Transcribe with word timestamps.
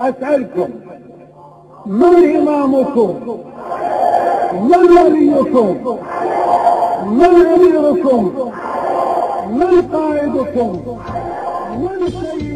أسألكم 0.00 0.68
من 1.86 2.36
إمامكم 2.36 3.38
من 4.62 4.98
وليكم 4.98 5.98
من 7.06 7.24
أميركم 7.46 8.32
من 9.50 9.82
قائدكم 9.92 10.82
من 11.78 12.08
سيدكم 12.08 12.47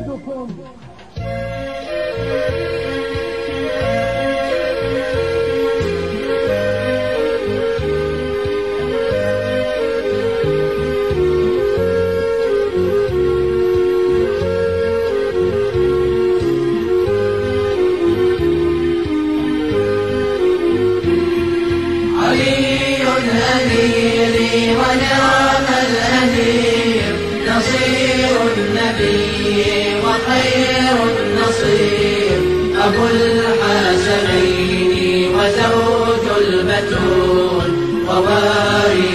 ونعم 24.53 25.67
الأمير 25.87 27.13
نصير 27.47 28.37
النبي 28.57 29.95
وخير 30.05 30.97
النصير. 31.19 32.37
أبو 32.85 33.03
الحسنين 33.15 34.93
وزوج 35.35 36.25
البتول 36.41 37.71
ووارث 38.07 39.12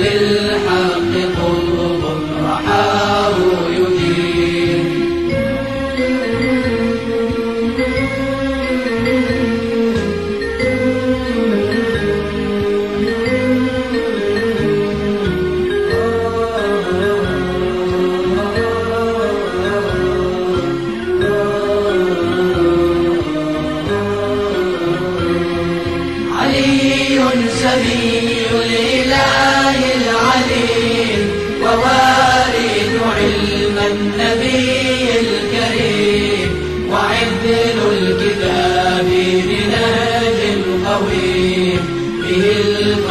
وللحق 0.00 1.14
قرب 1.36 2.02
رحاه 2.44 3.36
يدير 3.70 4.80
علي 26.38 27.18
سبيل 27.62 28.89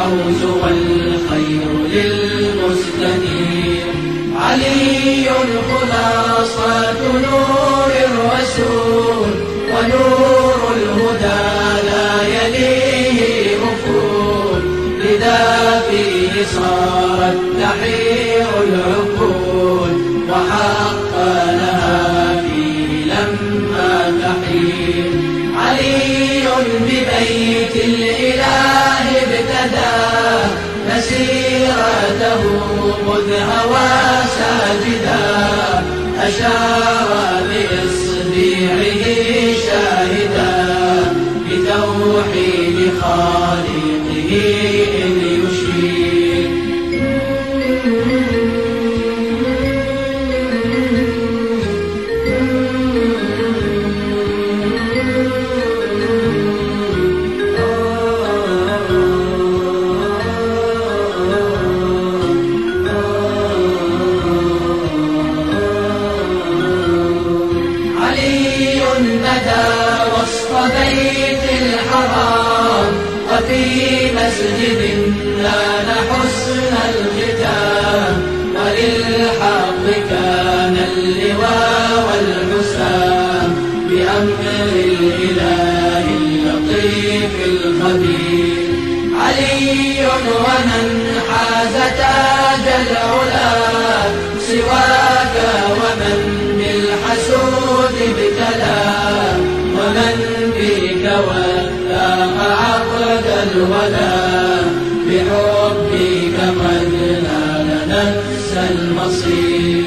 الفوز 0.09 0.43
والخير 0.43 1.69
للمستنير 1.93 3.85
علي 4.41 5.29
خلاصة 5.69 6.93
نور 7.01 7.91
الرسول 8.05 9.31
ونور 9.71 10.59
الهدى 10.75 11.43
لا 11.89 12.09
يليه 12.27 13.57
أفول. 13.57 14.61
لذا 14.99 15.43
فيه 15.89 16.33
صارت 16.45 17.39
تحير 17.61 18.49
العقول 18.63 19.93
وحق 20.29 21.13
لها 21.45 22.41
فيه 22.41 23.05
لما 23.05 23.93
تحير. 24.21 25.09
علي 25.57 26.43
ببيت 26.81 27.75
الإله 27.85 28.68
مذ 33.07 33.29
هوى 33.33 33.89
ساجدا. 34.37 35.49
أشار 36.27 37.09
بإصبعه 37.49 39.03
شاهدا 39.65 40.53
بتوحيد 41.45 42.77
خالقه 43.01 43.78
بيت 70.67 71.43
الحرام 71.61 72.91
وفي 73.31 73.65
مسجد 74.11 74.81
نال 75.41 75.89
حسن 76.09 76.73
الختام. 76.89 78.39
وللحق 78.55 79.85
كان 80.09 80.77
اللواء 80.91 81.89
والحسام 82.07 83.55
بأمر 83.89 84.43
الإله 84.75 86.05
اللطيف 86.21 87.35
الخبير. 87.45 88.69
علي 89.19 90.07
ومن 90.27 90.87
حاز 91.29 91.75
تاج 91.97 92.65
العلا 92.81 93.51
سواك 94.47 95.35
ومن 95.71 96.19
بالحسود 96.57 97.95
ابتلى. 98.01 98.88
ولا 101.27 102.07
عقدا 102.61 103.43
ولا 103.71 104.15
بحبك 105.07 106.37
قد 106.61 106.93
نال 107.23 107.69
نفس 107.89 108.51
المصير. 108.71 109.83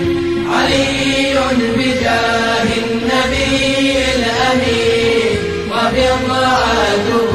علي 0.53 1.35
بجاه 1.77 2.69
النبي 2.83 3.97
الأمين 4.17 5.39
وبضعته 5.71 7.33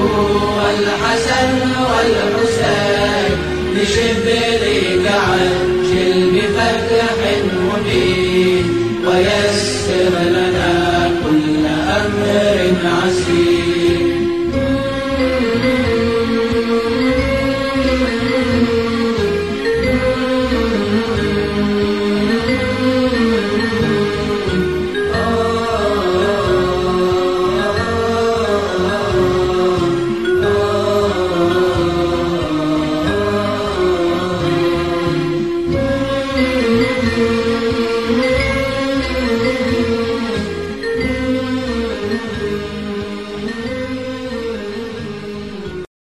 والحسن 0.57 1.51
والحسين 1.89 3.31
لشبرك 3.75 5.05
عرش 5.11 5.91
بفتح 6.33 7.19
مبين 7.63 8.65
ويسر 9.05 10.13
لنا 10.29 11.11
كل 11.23 11.65
أمر 11.99 12.57
عسير. 12.85 13.56